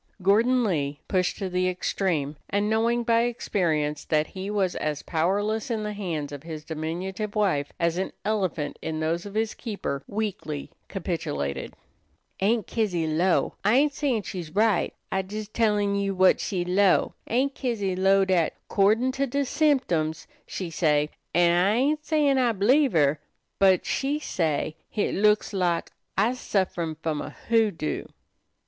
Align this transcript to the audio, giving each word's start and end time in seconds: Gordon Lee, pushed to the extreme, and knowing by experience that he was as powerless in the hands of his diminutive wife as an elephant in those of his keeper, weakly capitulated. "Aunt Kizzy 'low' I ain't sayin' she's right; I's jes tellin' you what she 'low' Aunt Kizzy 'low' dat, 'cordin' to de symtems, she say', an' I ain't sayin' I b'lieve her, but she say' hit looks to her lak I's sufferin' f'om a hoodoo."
Gordon 0.23 0.63
Lee, 0.63 0.99
pushed 1.07 1.37
to 1.37 1.47
the 1.47 1.69
extreme, 1.69 2.35
and 2.49 2.67
knowing 2.67 3.03
by 3.03 3.21
experience 3.25 4.03
that 4.05 4.25
he 4.25 4.49
was 4.49 4.75
as 4.77 5.03
powerless 5.03 5.69
in 5.69 5.83
the 5.83 5.93
hands 5.93 6.31
of 6.31 6.41
his 6.41 6.63
diminutive 6.65 7.35
wife 7.35 7.71
as 7.79 7.99
an 7.99 8.11
elephant 8.25 8.79
in 8.81 8.99
those 8.99 9.27
of 9.27 9.35
his 9.35 9.53
keeper, 9.53 10.01
weakly 10.07 10.71
capitulated. 10.87 11.75
"Aunt 12.39 12.65
Kizzy 12.65 13.05
'low' 13.05 13.53
I 13.63 13.75
ain't 13.75 13.93
sayin' 13.93 14.23
she's 14.23 14.49
right; 14.55 14.91
I's 15.11 15.31
jes 15.31 15.47
tellin' 15.49 15.93
you 15.93 16.15
what 16.15 16.39
she 16.39 16.65
'low' 16.65 17.13
Aunt 17.27 17.53
Kizzy 17.53 17.95
'low' 17.95 18.25
dat, 18.25 18.55
'cordin' 18.69 19.11
to 19.11 19.27
de 19.27 19.45
symtems, 19.45 20.25
she 20.47 20.71
say', 20.71 21.11
an' 21.35 21.51
I 21.63 21.75
ain't 21.75 22.03
sayin' 22.03 22.39
I 22.39 22.53
b'lieve 22.53 22.93
her, 22.93 23.19
but 23.59 23.85
she 23.85 24.17
say' 24.17 24.77
hit 24.89 25.13
looks 25.13 25.51
to 25.51 25.57
her 25.57 25.59
lak 25.59 25.91
I's 26.17 26.39
sufferin' 26.39 26.95
f'om 26.95 27.21
a 27.21 27.29
hoodoo." 27.29 28.05